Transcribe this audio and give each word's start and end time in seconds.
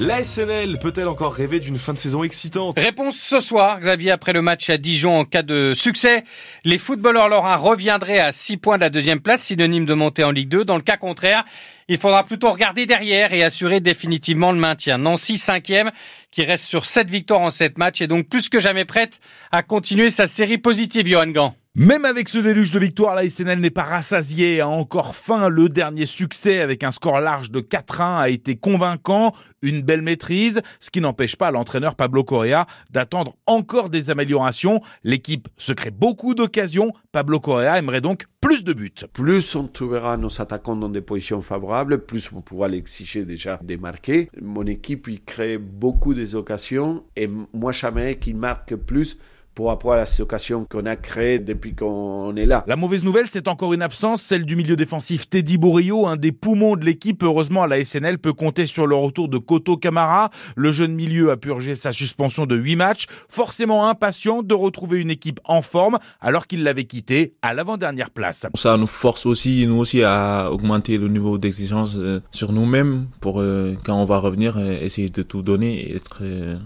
La 0.00 0.24
SNL 0.24 0.78
peut-elle 0.78 1.06
encore 1.06 1.34
rêver 1.34 1.60
d'une 1.60 1.76
fin 1.76 1.92
de 1.92 1.98
saison 1.98 2.24
excitante? 2.24 2.78
Réponse 2.78 3.16
ce 3.16 3.40
soir, 3.40 3.78
Xavier, 3.78 4.10
après 4.10 4.32
le 4.32 4.40
match 4.40 4.70
à 4.70 4.78
Dijon 4.78 5.18
en 5.18 5.26
cas 5.26 5.42
de 5.42 5.74
succès. 5.76 6.24
Les 6.64 6.78
footballeurs 6.78 7.28
lorrains 7.28 7.56
reviendraient 7.56 8.20
à 8.20 8.32
6 8.32 8.56
points 8.56 8.76
de 8.76 8.80
la 8.80 8.88
deuxième 8.88 9.20
place, 9.20 9.42
synonyme 9.42 9.84
de 9.84 9.92
montée 9.92 10.24
en 10.24 10.30
Ligue 10.30 10.48
2. 10.48 10.64
Dans 10.64 10.76
le 10.76 10.82
cas 10.82 10.96
contraire, 10.96 11.44
il 11.88 11.98
faudra 11.98 12.24
plutôt 12.24 12.50
regarder 12.50 12.86
derrière 12.86 13.34
et 13.34 13.44
assurer 13.44 13.80
définitivement 13.80 14.50
le 14.50 14.58
maintien. 14.58 14.96
Nancy, 14.96 15.36
cinquième, 15.36 15.90
qui 16.30 16.42
reste 16.42 16.64
sur 16.64 16.86
7 16.86 17.10
victoires 17.10 17.42
en 17.42 17.50
7 17.50 17.76
matchs, 17.76 18.00
est 18.00 18.06
donc 18.06 18.30
plus 18.30 18.48
que 18.48 18.60
jamais 18.60 18.86
prête 18.86 19.20
à 19.52 19.62
continuer 19.62 20.08
sa 20.08 20.26
série 20.26 20.56
positive, 20.56 21.06
Johan 21.06 21.26
Gant. 21.26 21.54
Même 21.78 22.04
avec 22.04 22.28
ce 22.28 22.38
déluge 22.38 22.72
de 22.72 22.80
victoire, 22.80 23.14
la 23.14 23.28
SNL 23.28 23.60
n'est 23.60 23.70
pas 23.70 23.84
rassasiée, 23.84 24.60
a 24.60 24.66
encore 24.66 25.14
faim. 25.14 25.48
Le 25.48 25.68
dernier 25.68 26.06
succès 26.06 26.60
avec 26.60 26.82
un 26.82 26.90
score 26.90 27.20
large 27.20 27.52
de 27.52 27.60
4-1 27.60 28.18
a 28.18 28.28
été 28.30 28.56
convaincant, 28.56 29.32
une 29.62 29.82
belle 29.82 30.02
maîtrise, 30.02 30.60
ce 30.80 30.90
qui 30.90 31.00
n'empêche 31.00 31.36
pas 31.36 31.52
l'entraîneur 31.52 31.94
Pablo 31.94 32.24
Correa 32.24 32.66
d'attendre 32.90 33.36
encore 33.46 33.90
des 33.90 34.10
améliorations. 34.10 34.80
L'équipe 35.04 35.46
se 35.56 35.72
crée 35.72 35.92
beaucoup 35.92 36.34
d'occasions. 36.34 36.90
Pablo 37.12 37.38
Correa 37.38 37.78
aimerait 37.78 38.00
donc 38.00 38.24
plus 38.40 38.64
de 38.64 38.72
buts. 38.72 38.90
Plus 39.12 39.54
on 39.54 39.68
trouvera 39.68 40.16
nos 40.16 40.40
attaquants 40.40 40.74
dans 40.74 40.88
des 40.88 41.00
positions 41.00 41.42
favorables, 41.42 42.04
plus 42.06 42.28
on 42.34 42.40
pourra 42.40 42.66
l'exiger 42.66 43.24
déjà 43.24 43.60
des 43.62 43.76
marquer. 43.76 44.30
Mon 44.42 44.66
équipe, 44.66 45.06
il 45.06 45.22
crée 45.22 45.58
beaucoup 45.58 46.12
des 46.12 46.34
occasions 46.34 47.04
et 47.14 47.30
moi, 47.52 47.70
j'aimerais 47.70 48.16
qu'il 48.16 48.34
marque 48.34 48.74
plus 48.74 49.16
pour 49.58 49.66
rapport 49.66 49.94
à 49.94 49.96
la 49.96 50.06
situation 50.06 50.64
qu'on 50.70 50.86
a 50.86 50.94
créée 50.94 51.40
depuis 51.40 51.74
qu'on 51.74 52.36
est 52.36 52.46
là. 52.46 52.62
La 52.68 52.76
mauvaise 52.76 53.02
nouvelle, 53.02 53.26
c'est 53.28 53.48
encore 53.48 53.74
une 53.74 53.82
absence, 53.82 54.22
celle 54.22 54.44
du 54.44 54.54
milieu 54.54 54.76
défensif 54.76 55.28
Teddy 55.28 55.58
Bourrillo, 55.58 56.06
un 56.06 56.14
des 56.14 56.30
poumons 56.30 56.76
de 56.76 56.84
l'équipe. 56.84 57.24
Heureusement, 57.24 57.66
la 57.66 57.84
SNL 57.84 58.20
peut 58.20 58.32
compter 58.32 58.66
sur 58.66 58.86
le 58.86 58.94
retour 58.94 59.28
de 59.28 59.36
Koto 59.36 59.76
Camara. 59.76 60.30
Le 60.54 60.70
jeune 60.70 60.94
milieu 60.94 61.32
a 61.32 61.36
purgé 61.36 61.74
sa 61.74 61.90
suspension 61.90 62.46
de 62.46 62.54
8 62.54 62.76
matchs, 62.76 63.06
forcément 63.28 63.88
impatient 63.88 64.44
de 64.44 64.54
retrouver 64.54 65.00
une 65.00 65.10
équipe 65.10 65.40
en 65.42 65.60
forme 65.60 65.98
alors 66.20 66.46
qu'il 66.46 66.62
l'avait 66.62 66.84
quitté 66.84 67.34
à 67.42 67.52
l'avant-dernière 67.52 68.10
place. 68.10 68.46
Ça 68.54 68.76
nous 68.76 68.86
force 68.86 69.26
aussi, 69.26 69.66
nous 69.66 69.78
aussi, 69.78 70.04
à 70.04 70.52
augmenter 70.52 70.98
le 70.98 71.08
niveau 71.08 71.36
d'exigence 71.36 71.96
euh, 71.96 72.20
sur 72.30 72.52
nous-mêmes 72.52 73.08
pour 73.20 73.40
euh, 73.40 73.76
quand 73.84 74.00
on 74.00 74.04
va 74.04 74.18
revenir, 74.18 74.56
euh, 74.56 74.78
essayer 74.80 75.08
de 75.08 75.22
tout 75.24 75.42
donner, 75.42 75.96
être 75.96 76.22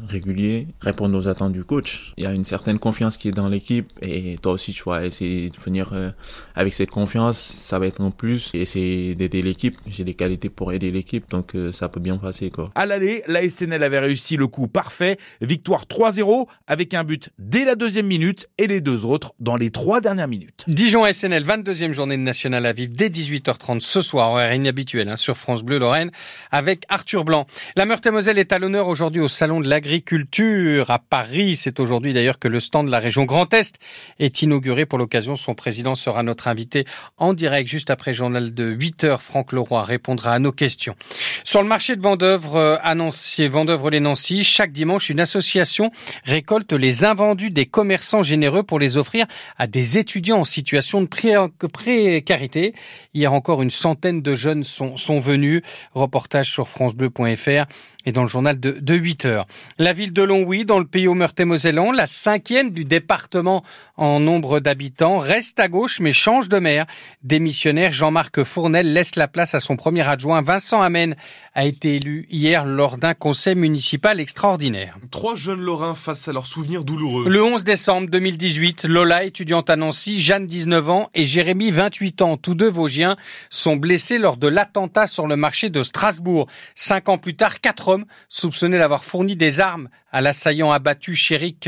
régulier, 0.08 0.66
répondre 0.82 1.16
aux 1.16 1.26
attentes 1.26 1.54
du 1.54 1.64
coach. 1.64 2.12
Il 2.18 2.24
y 2.24 2.26
a 2.26 2.34
une 2.34 2.44
certaine 2.44 2.80
confiance 2.82 3.16
qui 3.16 3.28
est 3.28 3.32
dans 3.32 3.48
l'équipe 3.48 3.92
et 4.02 4.36
toi 4.42 4.52
aussi 4.54 4.72
tu 4.72 4.82
vas 4.84 5.06
essayer 5.06 5.50
de 5.50 5.56
venir 5.64 5.90
euh, 5.92 6.10
avec 6.56 6.74
cette 6.74 6.90
confiance. 6.90 7.38
Ça 7.38 7.78
va 7.78 7.86
être 7.86 8.00
en 8.00 8.10
plus 8.10 8.50
essayer 8.54 9.14
d'aider 9.14 9.40
l'équipe. 9.40 9.76
J'ai 9.86 10.02
des 10.02 10.14
qualités 10.14 10.50
pour 10.50 10.72
aider 10.72 10.90
l'équipe 10.90 11.30
donc 11.30 11.54
euh, 11.54 11.72
ça 11.72 11.88
peut 11.88 12.00
bien 12.00 12.16
passer 12.16 12.50
quoi. 12.50 12.70
À 12.74 12.84
l'aller 12.84 13.22
la 13.28 13.48
SNL 13.48 13.82
avait 13.84 14.00
réussi 14.00 14.36
le 14.36 14.48
coup 14.48 14.66
parfait. 14.66 15.16
Victoire 15.40 15.84
3-0 15.84 16.46
avec 16.66 16.92
un 16.92 17.04
but 17.04 17.30
dès 17.38 17.64
la 17.64 17.76
deuxième 17.76 18.06
minute 18.06 18.48
et 18.58 18.66
les 18.66 18.80
deux 18.80 19.04
autres 19.04 19.32
dans 19.38 19.54
les 19.54 19.70
trois 19.70 20.00
dernières 20.00 20.28
minutes. 20.28 20.64
Dijon 20.66 21.04
SNL 21.10 21.44
22e 21.44 21.92
journée 21.92 22.16
de 22.16 22.22
nationale 22.22 22.66
à 22.66 22.72
vivre 22.72 22.92
dès 22.96 23.10
18h30 23.10 23.80
ce 23.80 24.00
soir 24.00 24.30
horaire 24.30 24.52
inhabituel 24.54 25.08
hein, 25.08 25.16
sur 25.16 25.36
France 25.36 25.62
Bleu 25.62 25.78
Lorraine 25.78 26.10
avec 26.50 26.84
Arthur 26.88 27.24
Blanc. 27.24 27.46
La 27.76 27.86
Meurthe-et-Moselle 27.86 28.38
est 28.38 28.52
à 28.52 28.58
l'honneur 28.58 28.88
aujourd'hui 28.88 29.20
au 29.20 29.28
salon 29.28 29.60
de 29.60 29.68
l'agriculture 29.68 30.90
à 30.90 30.98
Paris. 30.98 31.54
C'est 31.56 31.78
aujourd'hui 31.78 32.12
d'ailleurs 32.12 32.40
que 32.40 32.48
le 32.48 32.58
de 32.82 32.90
la 32.90 32.98
région 32.98 33.24
Grand 33.24 33.52
Est 33.52 33.78
est 34.18 34.40
inauguré 34.40 34.86
pour 34.86 34.98
l'occasion. 34.98 35.34
Son 35.34 35.54
président 35.54 35.94
sera 35.94 36.22
notre 36.22 36.48
invité 36.48 36.86
en 37.18 37.34
direct 37.34 37.68
juste 37.68 37.90
après 37.90 38.12
le 38.12 38.16
journal 38.16 38.54
de 38.54 38.64
8 38.64 39.04
heures. 39.04 39.20
Franck 39.20 39.52
Leroy 39.52 39.84
répondra 39.84 40.32
à 40.32 40.38
nos 40.38 40.52
questions. 40.52 40.94
Sur 41.44 41.62
le 41.62 41.68
marché 41.68 41.94
de 41.96 42.00
Vendœuvre 42.00 42.80
à 42.82 42.94
Nancy, 42.94 43.46
Vendœuvre-les-Nancy, 43.46 44.44
chaque 44.44 44.72
dimanche, 44.72 45.10
une 45.10 45.20
association 45.20 45.90
récolte 46.24 46.72
les 46.72 47.04
invendus 47.04 47.50
des 47.50 47.66
commerçants 47.66 48.22
généreux 48.22 48.62
pour 48.62 48.78
les 48.78 48.96
offrir 48.96 49.26
à 49.58 49.66
des 49.66 49.98
étudiants 49.98 50.38
en 50.38 50.44
situation 50.46 51.02
de 51.02 51.66
précarité. 51.66 52.74
Hier 53.12 53.32
encore, 53.32 53.60
une 53.60 53.70
centaine 53.70 54.22
de 54.22 54.34
jeunes 54.34 54.64
sont, 54.64 54.96
sont 54.96 55.20
venus. 55.20 55.60
Reportage 55.94 56.50
sur 56.50 56.68
francebleu.fr 56.68 57.66
et 58.04 58.12
dans 58.12 58.22
le 58.22 58.28
journal 58.28 58.58
de, 58.58 58.72
de 58.72 58.94
8 58.94 59.26
heures. 59.26 59.46
La 59.78 59.92
ville 59.92 60.12
de 60.12 60.22
Longwy, 60.22 60.64
dans 60.64 60.78
le 60.78 60.86
pays 60.86 61.06
au 61.06 61.14
Meurthe-et-Mosellan, 61.14 61.92
la 61.92 62.06
cinquième 62.06 62.61
du 62.70 62.84
département 62.84 63.62
en 63.96 64.20
nombre 64.20 64.60
d'habitants, 64.60 65.18
reste 65.18 65.60
à 65.60 65.68
gauche 65.68 66.00
mais 66.00 66.12
change 66.12 66.48
de 66.48 66.58
maire. 66.58 66.86
Démissionnaire, 67.22 67.92
Jean-Marc 67.92 68.44
Fournel 68.44 68.92
laisse 68.92 69.16
la 69.16 69.28
place 69.28 69.54
à 69.54 69.60
son 69.60 69.76
premier 69.76 70.06
adjoint. 70.06 70.42
Vincent 70.42 70.80
Amen 70.80 71.16
a 71.54 71.64
été 71.64 71.96
élu 71.96 72.26
hier 72.30 72.64
lors 72.64 72.96
d'un 72.98 73.14
conseil 73.14 73.54
municipal 73.54 74.20
extraordinaire. 74.20 74.96
Trois 75.10 75.36
jeunes 75.36 75.60
Lorrains 75.60 75.94
face 75.94 76.28
à 76.28 76.32
leurs 76.32 76.46
souvenirs 76.46 76.84
douloureux. 76.84 77.28
Le 77.28 77.42
11 77.42 77.64
décembre 77.64 78.08
2018, 78.08 78.84
Lola, 78.84 79.24
étudiante 79.24 79.68
à 79.70 79.76
Nancy, 79.76 80.20
Jeanne, 80.20 80.46
19 80.46 80.90
ans, 80.90 81.10
et 81.14 81.24
Jérémy, 81.24 81.70
28 81.70 82.22
ans, 82.22 82.36
tous 82.36 82.54
deux 82.54 82.68
Vosgiens, 82.68 83.16
sont 83.50 83.76
blessés 83.76 84.18
lors 84.18 84.36
de 84.36 84.48
l'attentat 84.48 85.06
sur 85.06 85.26
le 85.26 85.36
marché 85.36 85.70
de 85.70 85.82
Strasbourg. 85.82 86.46
Cinq 86.74 87.08
ans 87.08 87.18
plus 87.18 87.36
tard, 87.36 87.60
quatre 87.60 87.88
hommes 87.88 88.04
soupçonnés 88.28 88.78
d'avoir 88.78 89.04
fourni 89.04 89.36
des 89.36 89.60
armes 89.60 89.88
à 90.12 90.20
l'assaillant 90.20 90.70
abattu 90.70 91.16
Chérik, 91.16 91.66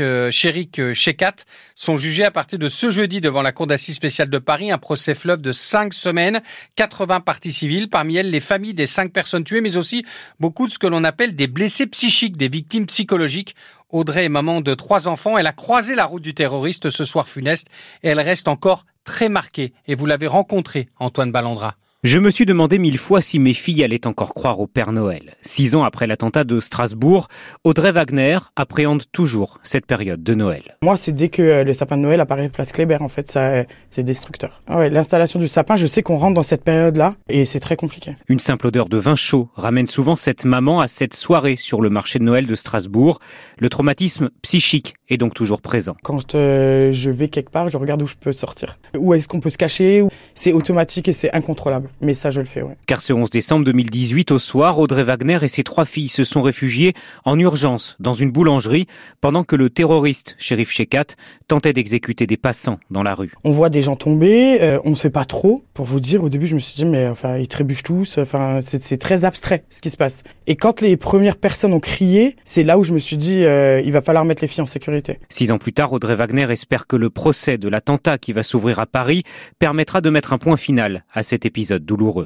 Shekat 0.93 1.27
euh, 1.27 1.43
sont 1.75 1.97
jugés 1.97 2.23
à 2.23 2.31
partir 2.31 2.59
de 2.59 2.69
ce 2.69 2.89
jeudi 2.89 3.21
devant 3.21 3.41
la 3.41 3.51
Cour 3.51 3.67
d'assises 3.67 3.95
spéciale 3.95 4.29
de 4.29 4.37
Paris. 4.37 4.71
Un 4.71 4.77
procès 4.77 5.13
fleuve 5.13 5.41
de 5.41 5.51
cinq 5.51 5.93
semaines, 5.93 6.41
80 6.75 7.21
parties 7.21 7.51
civiles, 7.51 7.89
parmi 7.89 8.17
elles 8.17 8.29
les 8.29 8.39
familles 8.39 8.73
des 8.73 8.85
cinq 8.85 9.11
personnes 9.11 9.43
tuées, 9.43 9.61
mais 9.61 9.77
aussi 9.77 10.05
beaucoup 10.39 10.67
de 10.67 10.71
ce 10.71 10.79
que 10.79 10.87
l'on 10.87 11.03
appelle 11.03 11.35
des 11.35 11.47
blessés 11.47 11.87
psychiques, 11.87 12.37
des 12.37 12.49
victimes 12.49 12.85
psychologiques. 12.85 13.55
Audrey 13.89 14.25
est 14.25 14.29
maman 14.29 14.61
de 14.61 14.73
trois 14.73 15.07
enfants. 15.07 15.37
Elle 15.37 15.47
a 15.47 15.53
croisé 15.53 15.95
la 15.95 16.05
route 16.05 16.23
du 16.23 16.33
terroriste 16.33 16.89
ce 16.89 17.03
soir 17.03 17.29
funeste 17.29 17.67
et 18.03 18.09
elle 18.09 18.19
reste 18.19 18.47
encore 18.47 18.85
très 19.03 19.29
marquée. 19.29 19.73
Et 19.87 19.95
vous 19.95 20.05
l'avez 20.05 20.27
rencontré, 20.27 20.87
Antoine 20.99 21.31
Ballandra. 21.31 21.75
Je 22.05 22.19
me 22.19 22.29
suis 22.29 22.45
demandé 22.45 22.77
mille 22.77 22.99
fois 22.99 23.19
si 23.19 23.39
mes 23.39 23.55
filles 23.55 23.83
allaient 23.83 24.05
encore 24.05 24.35
croire 24.35 24.59
au 24.59 24.67
Père 24.67 24.91
Noël. 24.91 25.33
Six 25.41 25.73
ans 25.73 25.83
après 25.83 26.05
l'attentat 26.05 26.43
de 26.43 26.59
Strasbourg, 26.59 27.29
Audrey 27.63 27.91
Wagner 27.91 28.37
appréhende 28.55 29.05
toujours 29.11 29.57
cette 29.63 29.87
période 29.87 30.21
de 30.21 30.35
Noël. 30.35 30.77
Moi, 30.83 30.97
c'est 30.97 31.13
dès 31.13 31.29
que 31.29 31.63
le 31.63 31.73
sapin 31.73 31.97
de 31.97 32.03
Noël 32.03 32.19
apparaît 32.19 32.49
place 32.49 32.71
Kléber, 32.73 33.01
en 33.01 33.09
fait, 33.09 33.31
ça, 33.31 33.63
c'est 33.89 34.03
destructeur. 34.03 34.61
Ah 34.67 34.77
ouais, 34.77 34.91
l'installation 34.91 35.39
du 35.39 35.47
sapin, 35.47 35.77
je 35.77 35.87
sais 35.87 36.03
qu'on 36.03 36.17
rentre 36.17 36.35
dans 36.35 36.43
cette 36.43 36.63
période-là 36.63 37.15
et 37.27 37.43
c'est 37.43 37.59
très 37.59 37.75
compliqué. 37.75 38.15
Une 38.27 38.37
simple 38.37 38.67
odeur 38.67 38.87
de 38.87 38.97
vin 38.97 39.15
chaud 39.15 39.49
ramène 39.55 39.87
souvent 39.87 40.15
cette 40.15 40.45
maman 40.45 40.81
à 40.81 40.87
cette 40.87 41.15
soirée 41.15 41.55
sur 41.55 41.81
le 41.81 41.89
marché 41.89 42.19
de 42.19 42.23
Noël 42.23 42.45
de 42.45 42.53
Strasbourg. 42.53 43.19
Le 43.57 43.67
traumatisme 43.67 44.29
psychique 44.43 44.93
est 45.09 45.17
donc 45.17 45.33
toujours 45.33 45.61
présent. 45.61 45.95
Quand 46.03 46.35
euh, 46.35 46.91
je 46.91 47.09
vais 47.09 47.29
quelque 47.29 47.49
part, 47.49 47.69
je 47.69 47.77
regarde 47.77 48.03
où 48.03 48.07
je 48.07 48.15
peux 48.15 48.31
sortir. 48.31 48.77
Où 48.95 49.15
est-ce 49.15 49.27
qu'on 49.27 49.39
peut 49.39 49.49
se 49.49 49.57
cacher 49.57 50.03
C'est 50.35 50.53
automatique 50.53 51.07
et 51.07 51.13
c'est 51.13 51.33
incontrôlable. 51.35 51.89
Mais 52.01 52.13
ça, 52.13 52.29
je 52.29 52.39
le 52.39 52.45
fais, 52.45 52.61
ouais. 52.61 52.75
Car 52.85 53.01
ce 53.01 53.13
11 53.13 53.29
décembre 53.29 53.65
2018, 53.65 54.31
au 54.31 54.39
soir, 54.39 54.79
Audrey 54.79 55.03
Wagner 55.03 55.39
et 55.41 55.47
ses 55.47 55.63
trois 55.63 55.85
filles 55.85 56.09
se 56.09 56.23
sont 56.23 56.41
réfugiées 56.41 56.93
en 57.23 57.39
urgence 57.39 57.95
dans 57.99 58.13
une 58.13 58.31
boulangerie 58.31 58.87
pendant 59.21 59.43
que 59.43 59.55
le 59.55 59.69
terroriste, 59.69 60.35
shérif 60.37 60.71
Shekat, 60.71 61.15
tentait 61.47 61.73
d'exécuter 61.73 62.27
des 62.27 62.37
passants 62.37 62.79
dans 62.89 63.03
la 63.03 63.13
rue. 63.13 63.31
On 63.43 63.51
voit 63.51 63.69
des 63.69 63.81
gens 63.81 63.95
tomber, 63.95 64.61
euh, 64.61 64.79
on 64.83 64.91
ne 64.91 64.95
sait 64.95 65.09
pas 65.09 65.25
trop. 65.25 65.63
Pour 65.73 65.85
vous 65.85 65.99
dire, 65.99 66.23
au 66.23 66.29
début, 66.29 66.47
je 66.47 66.55
me 66.55 66.59
suis 66.59 66.75
dit, 66.75 66.85
mais 66.85 67.07
enfin, 67.07 67.37
ils 67.37 67.47
trébuchent 67.47 67.83
tous. 67.83 68.17
Enfin, 68.17 68.59
c'est 68.61 68.97
très 68.97 69.25
abstrait 69.25 69.63
ce 69.69 69.81
qui 69.81 69.89
se 69.89 69.97
passe. 69.97 70.23
Et 70.47 70.55
quand 70.55 70.81
les 70.81 70.97
premières 70.97 71.37
personnes 71.37 71.73
ont 71.73 71.79
crié, 71.79 72.35
c'est 72.45 72.63
là 72.63 72.77
où 72.77 72.83
je 72.83 72.93
me 72.93 72.99
suis 72.99 73.17
dit, 73.17 73.43
euh, 73.43 73.81
il 73.83 73.91
va 73.91 74.01
falloir 74.01 74.25
mettre 74.25 74.41
les 74.41 74.47
filles 74.47 74.63
en 74.63 74.67
sécurité. 74.67 75.19
Six 75.29 75.51
ans 75.51 75.57
plus 75.57 75.73
tard, 75.73 75.93
Audrey 75.93 76.15
Wagner 76.15 76.47
espère 76.51 76.87
que 76.87 76.95
le 76.95 77.09
procès 77.09 77.57
de 77.57 77.67
l'attentat 77.67 78.17
qui 78.17 78.33
va 78.33 78.43
s'ouvrir 78.43 78.79
à 78.79 78.85
Paris 78.85 79.23
permettra 79.59 80.01
de 80.01 80.09
mettre 80.09 80.33
un 80.33 80.37
point 80.37 80.57
final 80.57 81.05
à 81.13 81.23
cet 81.23 81.45
épisode 81.45 81.84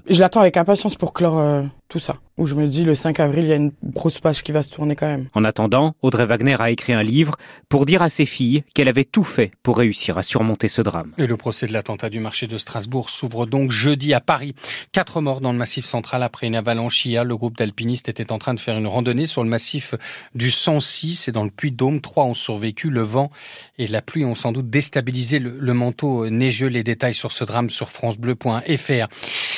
Je 0.10 0.20
l'attends 0.20 0.42
avec 0.42 0.58
impatience 0.58 0.96
pour 0.96 1.14
clore 1.14 1.40
euh, 1.40 1.64
tout 1.88 2.00
ça. 2.00 2.16
Où 2.40 2.46
je 2.46 2.56
me 2.56 2.68
dis 2.68 2.86
le 2.86 2.96
5 2.96 3.20
avril, 3.20 3.44
il 3.44 3.50
y 3.50 3.52
a 3.52 3.58
une 3.58 3.74
grosse 3.84 4.20
page 4.20 4.44
qui 4.44 4.54
va 4.54 4.64
se 4.64 4.72
tourner 4.72 4.96
quand 4.96 5.08
même. 5.08 5.28
En 5.34 5.44
attendant, 5.44 5.94
Audrey 6.02 6.26
Wagner 6.26 6.56
a 6.58 6.72
écrit 6.72 6.94
un 6.94 7.04
livre 7.04 7.36
pour 7.68 7.86
dire 7.86 8.02
à 8.02 8.08
ses 8.08 8.26
filles 8.26 8.64
qu'elle 8.74 8.88
avait 8.88 9.04
tout 9.04 9.26
fait 9.26 9.52
pour 9.62 9.78
réussir 9.78 10.18
à 10.18 10.24
surmonter 10.24 10.70
ce 10.70 10.82
drame. 10.82 11.12
Et 11.18 11.28
le 11.28 11.36
procès 11.36 11.68
de 11.68 11.74
l'attentat 11.74 12.10
du 12.10 12.22
marché 12.22 12.48
de 12.48 12.58
Strasbourg 12.58 13.10
s'ouvre 13.10 13.46
donc 13.46 13.72
jeudi 13.72 14.14
à 14.14 14.22
Paris. 14.22 14.56
Quatre 14.94 15.20
morts 15.20 15.42
dans 15.42 15.52
le 15.52 15.58
massif 15.58 15.84
central 15.84 16.24
après 16.24 16.48
une 16.48 16.56
avalanche 16.56 17.06
hier. 17.06 17.26
Le 17.26 17.36
groupe 17.36 17.58
d'alpinistes 17.58 18.08
était 18.08 18.32
en 18.32 18.40
train 18.40 18.54
de 18.54 18.60
faire 18.62 18.78
une 18.78 18.88
randonnée 18.88 19.26
sur 19.26 19.44
le 19.44 19.50
massif 19.50 19.96
du 20.34 20.50
106 20.50 21.28
et 21.28 21.34
dans 21.34 21.44
le 21.44 21.52
Puy-de-Dôme. 21.52 22.00
Trois 22.00 22.24
ont 22.24 22.34
survécu. 22.34 22.90
Le 22.90 23.02
vent 23.02 23.32
et 23.78 23.88
la 23.88 24.02
pluie 24.02 24.24
ont 24.24 24.36
sans 24.36 24.54
doute 24.54 24.70
déstabilisé 24.70 25.40
le, 25.40 25.58
le 25.60 25.74
manteau 25.74 26.30
neigeux. 26.30 26.68
Les 26.68 26.84
détails 26.84 27.16
sur 27.16 27.34
ce 27.34 27.44
drame 27.44 27.70
sur 27.70 27.90
francebleu.fr. 27.90 29.08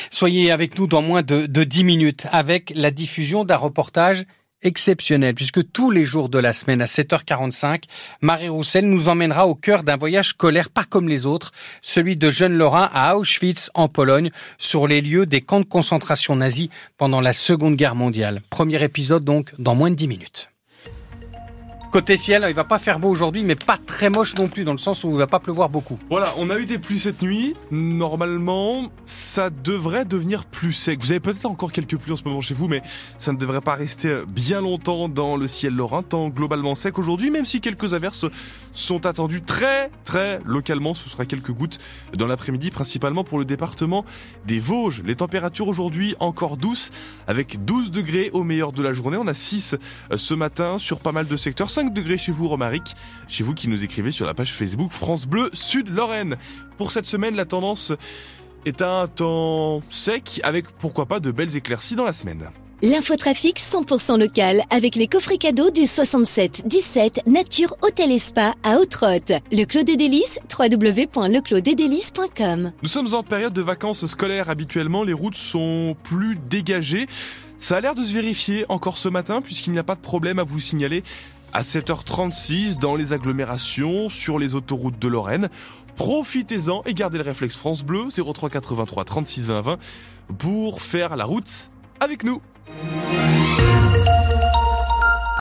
Soyez 0.09 0.49
avec 0.49 0.79
nous 0.79 0.87
dans 0.87 1.03
moins 1.03 1.21
de, 1.21 1.45
de 1.45 1.63
10 1.63 1.83
minutes 1.83 2.25
avec 2.31 2.70
la 2.75 2.91
diffusion 2.91 3.43
d'un 3.45 3.57
reportage 3.57 4.25
exceptionnelle 4.63 5.35
puisque 5.35 5.71
tous 5.71 5.91
les 5.91 6.03
jours 6.03 6.29
de 6.29 6.39
la 6.39 6.53
semaine 6.53 6.81
à 6.81 6.85
7h45, 6.85 7.83
Marie 8.21 8.49
Roussel 8.49 8.85
nous 8.85 9.09
emmènera 9.09 9.47
au 9.47 9.55
cœur 9.55 9.83
d'un 9.83 9.97
voyage 9.97 10.29
scolaire 10.29 10.69
pas 10.69 10.83
comme 10.83 11.09
les 11.09 11.25
autres, 11.25 11.51
celui 11.81 12.15
de 12.15 12.29
jeunes 12.29 12.53
Lorrains 12.53 12.89
à 12.93 13.17
Auschwitz 13.17 13.71
en 13.73 13.87
Pologne, 13.87 14.31
sur 14.57 14.87
les 14.87 15.01
lieux 15.01 15.25
des 15.25 15.41
camps 15.41 15.61
de 15.61 15.65
concentration 15.65 16.35
nazis 16.35 16.69
pendant 16.97 17.21
la 17.21 17.33
Seconde 17.33 17.75
Guerre 17.75 17.95
mondiale. 17.95 18.41
Premier 18.49 18.83
épisode 18.83 19.23
donc 19.23 19.51
dans 19.57 19.75
moins 19.75 19.89
de 19.89 19.95
10 19.95 20.07
minutes. 20.07 20.50
Côté 21.91 22.15
ciel, 22.15 22.45
il 22.47 22.55
va 22.55 22.63
pas 22.63 22.79
faire 22.79 22.99
beau 22.99 23.09
aujourd'hui, 23.09 23.43
mais 23.43 23.55
pas 23.55 23.75
très 23.75 24.09
moche 24.09 24.35
non 24.35 24.47
plus, 24.47 24.63
dans 24.63 24.71
le 24.71 24.77
sens 24.77 25.03
où 25.03 25.11
il 25.11 25.17
va 25.17 25.27
pas 25.27 25.41
pleuvoir 25.41 25.67
beaucoup. 25.67 25.99
Voilà, 26.09 26.33
on 26.37 26.49
a 26.49 26.57
eu 26.57 26.65
des 26.65 26.77
pluies 26.77 26.99
cette 26.99 27.21
nuit. 27.21 27.53
Normalement, 27.69 28.89
ça 29.03 29.49
devrait 29.49 30.05
devenir 30.05 30.45
plus 30.45 30.71
sec. 30.71 31.01
Vous 31.01 31.11
avez 31.11 31.19
peut-être 31.19 31.45
encore 31.45 31.73
quelques 31.73 31.97
pluies 31.97 32.13
en 32.13 32.15
ce 32.15 32.23
moment 32.23 32.39
chez 32.39 32.53
vous, 32.53 32.69
mais 32.69 32.81
ça 33.17 33.33
ne 33.33 33.37
devrait 33.37 33.59
pas 33.59 33.75
rester 33.75 34.21
bien 34.25 34.61
longtemps 34.61 35.09
dans 35.09 35.35
le 35.35 35.49
ciel 35.49 35.75
lorrain, 35.75 36.01
tant 36.01 36.29
globalement 36.29 36.75
sec 36.75 36.97
aujourd'hui, 36.97 37.29
même 37.29 37.45
si 37.45 37.59
quelques 37.59 37.93
averses 37.93 38.25
sont 38.71 39.05
attendues 39.05 39.41
très, 39.41 39.91
très 40.05 40.39
localement. 40.45 40.93
Ce 40.93 41.09
sera 41.09 41.25
quelques 41.25 41.51
gouttes 41.51 41.79
dans 42.15 42.27
l'après-midi, 42.27 42.71
principalement 42.71 43.25
pour 43.25 43.37
le 43.37 43.43
département 43.43 44.05
des 44.45 44.59
Vosges. 44.59 45.01
Les 45.03 45.17
températures 45.17 45.67
aujourd'hui 45.67 46.15
encore 46.21 46.55
douces, 46.55 46.89
avec 47.27 47.65
12 47.65 47.91
degrés 47.91 48.29
au 48.31 48.43
meilleur 48.43 48.71
de 48.71 48.81
la 48.81 48.93
journée. 48.93 49.17
On 49.19 49.27
a 49.27 49.33
6 49.33 49.75
ce 50.15 50.33
matin 50.33 50.77
sur 50.79 51.01
pas 51.01 51.11
mal 51.11 51.27
de 51.27 51.35
secteurs. 51.35 51.69
5 51.69 51.80
degrés 51.89 52.17
chez 52.17 52.31
vous, 52.31 52.47
Romaric, 52.47 52.95
chez 53.27 53.43
vous 53.43 53.53
qui 53.53 53.67
nous 53.67 53.83
écrivez 53.83 54.11
sur 54.11 54.25
la 54.25 54.33
page 54.33 54.53
Facebook 54.53 54.91
France 54.91 55.25
Bleu 55.25 55.49
Sud 55.53 55.89
Lorraine. 55.89 56.37
Pour 56.77 56.91
cette 56.91 57.05
semaine, 57.05 57.35
la 57.35 57.45
tendance 57.45 57.91
est 58.65 58.81
un 58.81 59.07
temps 59.07 59.81
sec 59.89 60.39
avec 60.43 60.67
pourquoi 60.79 61.07
pas 61.07 61.19
de 61.19 61.31
belles 61.31 61.55
éclaircies 61.55 61.95
dans 61.95 62.05
la 62.05 62.13
semaine. 62.13 62.49
L'infotrafic 62.83 63.59
100% 63.59 64.19
local 64.19 64.63
avec 64.71 64.95
les 64.95 65.05
coffrets 65.05 65.37
cadeaux 65.37 65.69
du 65.69 65.85
67 65.85 66.63
17 66.65 67.27
Nature 67.27 67.75
Hôtel 67.83 68.11
et 68.11 68.17
Spa 68.17 68.55
à 68.63 68.77
Outrotte. 68.77 69.33
Le 69.51 69.65
Clos 69.65 69.83
des 69.83 69.97
Délices, 69.97 70.39
www.leclosdesdélices.com. 70.57 72.71
Nous 72.81 72.89
sommes 72.89 73.13
en 73.13 73.21
période 73.21 73.53
de 73.53 73.61
vacances 73.61 74.07
scolaires 74.07 74.49
habituellement, 74.49 75.03
les 75.03 75.13
routes 75.13 75.37
sont 75.37 75.95
plus 76.03 76.39
dégagées. 76.49 77.05
Ça 77.59 77.77
a 77.77 77.81
l'air 77.81 77.93
de 77.93 78.03
se 78.03 78.15
vérifier 78.15 78.65
encore 78.67 78.97
ce 78.97 79.09
matin 79.09 79.41
puisqu'il 79.41 79.73
n'y 79.73 79.79
a 79.79 79.83
pas 79.83 79.93
de 79.93 80.01
problème 80.01 80.39
à 80.39 80.43
vous 80.43 80.59
signaler 80.59 81.03
à 81.53 81.61
7h36 81.61 82.79
dans 82.79 82.95
les 82.95 83.13
agglomérations 83.13 84.09
sur 84.09 84.39
les 84.39 84.55
autoroutes 84.55 84.99
de 84.99 85.07
Lorraine. 85.07 85.49
Profitez-en 85.95 86.81
et 86.85 86.93
gardez 86.93 87.17
le 87.17 87.23
réflexe 87.23 87.55
France 87.55 87.83
Bleu 87.83 88.07
03 88.09 88.49
83 88.49 89.05
36 89.05 89.47
20 89.47 89.61
20 89.61 89.77
pour 90.37 90.81
faire 90.81 91.15
la 91.15 91.25
route 91.25 91.69
avec 91.99 92.23
nous. 92.23 92.41